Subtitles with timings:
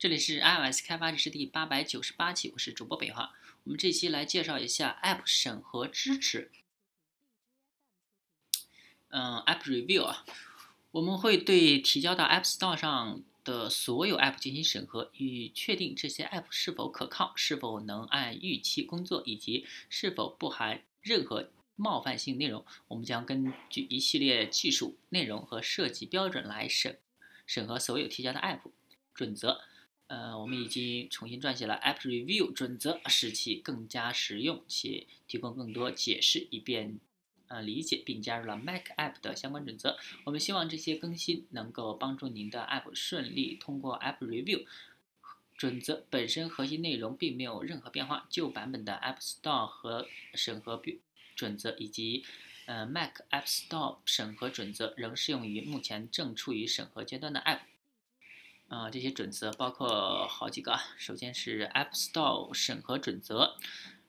[0.00, 3.34] 这里是 iOS 开发日志第八百九十八期，我是主播北华。
[3.64, 6.50] 我们这期来介绍一下 App 审核支持。
[9.10, 10.24] 嗯，App Review 啊，
[10.92, 22.64] 我们会对提交到 App Store 上的所有 App 进行审核，以确定这些 App 是否可靠，是否能按预期工作，以及是否不含任何冒犯性内容。
[22.88, 26.98] 我们将根据一系列技术、内容和设计标准来审
[27.44, 28.60] 审核所有提交的 App
[29.12, 29.60] 准则。
[30.10, 36.98] 呃，我们已经重新撰写了 App Review 准则，使其更加实用，且提供更多解释，以便
[37.46, 39.96] 呃理解，并加入了 Mac App 的相关准则。
[40.24, 44.66] 我们希望这些更新能够帮助您的 App 顺利通过 App Review
[45.56, 46.04] 准则。
[46.10, 50.96] 本身核心内容并没有任何变化，旧版本的 App Store 和审核标
[51.36, 52.24] 准则以及
[52.66, 57.60] 呃 Mac App Store 审核准则仍适用于目前正处于审核阶段的 App。
[58.70, 60.78] 啊，这些准则包括好几个。
[60.96, 63.56] 首先是 App Store 审核准则，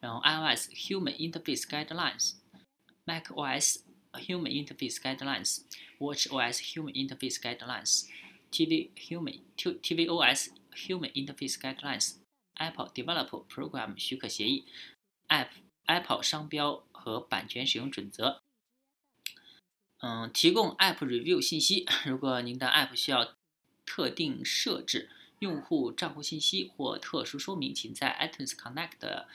[0.00, 3.82] 然后 iOS Human Interface Guidelines，macOS
[4.14, 14.66] Human Interface Guidelines，watchOS Human Interface Guidelines，TV Human tvOS Human Interface Guidelines，Apple Developer Program 许可协议
[15.28, 15.50] ，App
[15.84, 18.42] Apple 商标和版权使用准则。
[19.98, 23.37] 嗯，提供 App Review 信息，如果您的 App 需要。
[23.88, 25.08] 特定设置
[25.38, 29.26] 用户账户信息或特殊说明，请在 iTunes Connect 的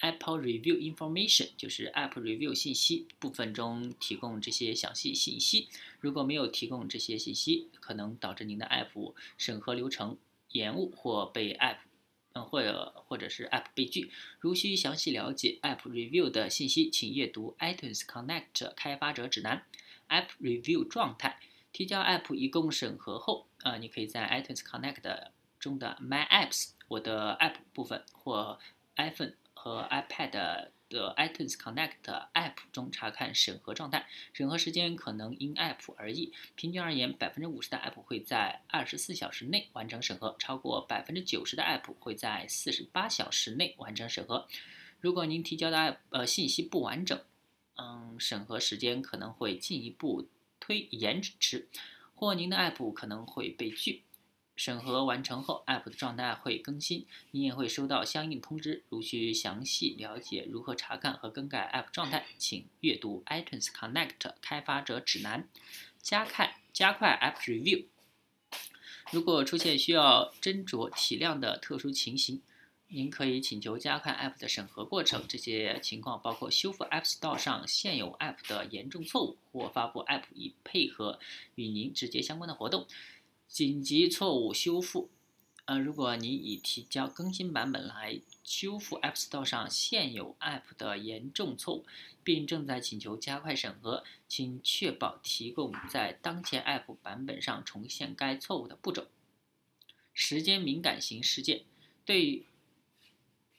[0.00, 5.68] Apple Review Information，就是 App Review 信息部分中提供这些详细信息。
[6.00, 10.18] 如果没有提供这些信息，可能导致您的 App 审核流程
[10.50, 11.78] 延误或被 App，
[12.34, 14.10] 嗯，或者或者是 App 被拒。
[14.40, 19.64] 如需详细了解 App Review 的信息，请阅读 iTunes Connect 开发者指南。
[20.08, 21.38] App Review 状态。
[21.72, 28.58] 提交 App 一共审核后，啊，你可以在 iTunes Connect 中的 My Apps 我的 App 部分或
[28.96, 30.72] iPhone 和 iPad 的
[31.16, 34.06] iTunes Connect App 中查看审核状态。
[34.32, 44.48] 审核时间可能因 App 而异，平均而言，百分之五十的 App 会在二十四小时内完成审核，超过百分之九十的 App 会在四十八小时内完成审核。
[44.98, 47.20] 如果您提交的 App 呃信息不完整，
[47.76, 50.26] 嗯，审核时间可能会进一步。
[50.60, 51.68] 推延迟，
[52.14, 54.04] 或您的 App 可能会被拒。
[54.54, 58.84] 审核完成后，App 的状态会更新，你也会收到相应通知。
[58.90, 65.48] 如需详细了解如何查看和更改 App 状态，请阅读 iTunes Connect 开发者指南。
[66.02, 67.86] 加快加快 App Review。
[69.10, 72.42] 如果出现需要斟酌体谅的特殊情形。
[72.92, 81.20] 您可以请求加快 App 的审核过程，这些情况包括修复 App Store 上现有 App 的严重错误，或发布 App 以配合
[81.54, 82.88] 与您直接相关的活动。
[83.46, 85.08] 紧急错误修复，
[85.66, 91.86] 呃，如果您已提交更新版本来修复 App Store 上现有 App 的严重错误，
[92.24, 99.06] 并正在请求加快审核，请确保提供在当前 App 版本上重现该错误的步骤。
[100.12, 101.62] 时间敏感型事件，
[102.04, 102.44] 对于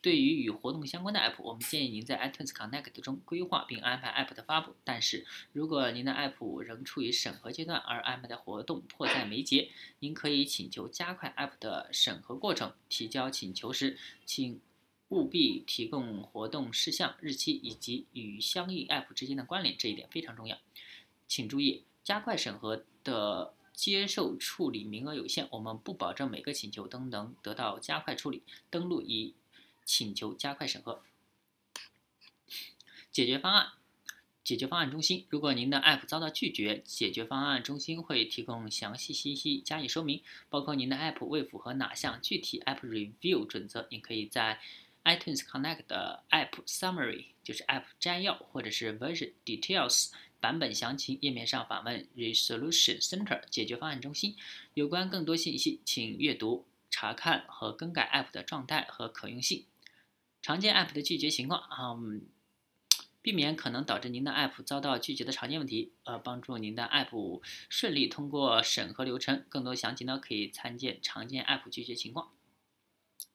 [0.02, 4.74] 对于与活动相关的 App，我们建议您在 iTunes Connect 中规划并安排 App 的发布。
[4.82, 9.70] 但是如果您的 App 仍处于审核阶段，而安排的活动迫在眉睫，
[10.00, 12.74] 您可以请求加快 App 的审核过程。
[12.88, 13.96] 提交请求时，
[14.26, 14.60] 请
[15.10, 20.58] 务必提供活动事项、日期以及与相应 App 之间的关联，这一点非常重要。
[21.28, 28.42] 请注意，加快审核的接受处理名额有限，我们不保证每个请求都能得到加快处理。
[28.68, 29.34] 登录以
[29.84, 31.02] 请求加快审核。
[33.10, 33.72] 解决方案，
[34.42, 35.26] 解决方案中心。
[35.28, 43.86] 如果您的 App 遭到拒绝，解决方案中心会提供详细信息加以说明，包括您的 App 未符合哪项具体 App Review 准则。
[43.90, 44.60] 您可以在
[45.04, 50.10] iTunes Connect 的 App Summary，就是 App 摘要，或者是 Version Details
[50.40, 54.36] 版本详情页面上访问 Resolution Center 解决方案中心。
[54.74, 59.66] 有关更多信息，请阅读、查看和更改 App 的状态和可用性。
[60.42, 61.94] 常见 App 的拒绝情况啊，
[63.22, 69.44] 避免可能导致您的 App 遭到拒绝的常见问题，呃，帮助您的 App 顺利通过审核流程。
[69.48, 72.32] 更多详情呢，可以参见常见 App 拒绝情况。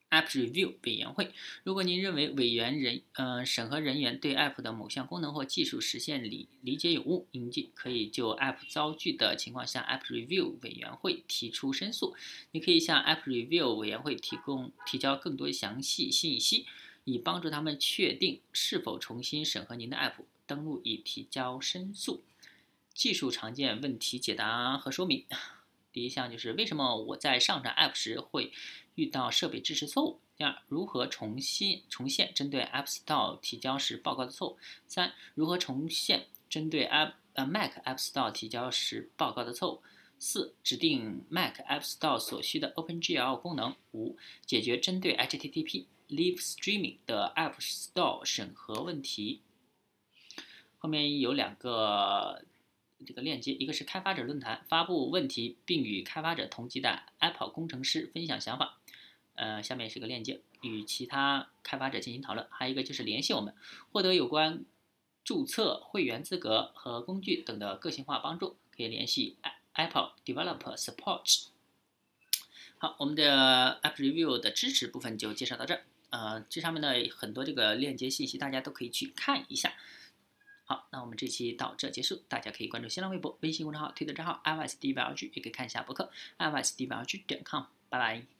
[0.09, 1.33] App Review 委员会，
[1.63, 12.15] 如果您认为委员人，呃，审核人员对 App 的某项功能或技术实现理理解有误，您可以就 App 遭拒的情况向 App Review 委员会提出申诉。
[12.51, 16.65] 你可以向 App Review 委员会提供提交更多详细信息。
[17.07, 20.25] 以帮助他们确定是否重新审核您的 App。
[20.45, 22.23] 登录以提交申诉。
[22.93, 25.25] 技术常见问题解答和说明。
[25.91, 28.51] 第一项就是为什么我在上传 App 时会
[28.95, 30.19] 遇到设备支持错误？
[30.35, 34.57] 第二，如何重新重现针对 App Store 提交时报告的错误？
[34.87, 39.81] 三，如何重现针对 App 呃 Mac App Store 提交时报告的错误？
[40.19, 43.75] 四、指定 Mac App Store 所需的 OpenGL 功能。
[43.93, 49.41] 五、解决针对 HTTP Live Streaming 的 App Store 审核问题。
[50.79, 52.43] 后面有两个
[53.05, 58.79] 这个链接，一个是开发者论坛，发布问题并与开发者同级的 Apple 工程师分享想法。
[59.35, 62.47] 呃，下面是个链接，与其他开发者进行讨论。
[62.49, 63.53] 还有一个就是联系我们，
[63.91, 64.65] 获得有关
[65.23, 71.47] 注册会员资格和工具等的个性化帮助，可以联系 App Apple Developer Support。
[72.79, 75.81] 好，我们的 App Review 的支持部分就介绍到这儿。
[76.09, 79.73] 呃，这上面的很多这个链接信息，大家都可以去看一下。
[80.65, 87.63] 好，那我们这期到这结束，大家可以关注新浪微博、微信公众号、推特账号 iOS DevLG，也可以看一下博客 iOS DevLG 点 com。
[87.89, 88.36] 拜拜。